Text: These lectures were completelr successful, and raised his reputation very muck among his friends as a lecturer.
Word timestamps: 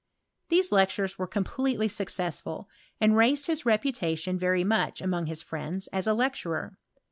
These 0.49 0.71
lectures 0.71 1.19
were 1.19 1.27
completelr 1.27 1.87
successful, 1.91 2.67
and 2.99 3.15
raised 3.15 3.45
his 3.45 3.67
reputation 3.67 4.35
very 4.35 4.63
muck 4.63 4.99
among 4.99 5.27
his 5.27 5.43
friends 5.43 5.85
as 5.89 6.07
a 6.07 6.15
lecturer. 6.15 6.79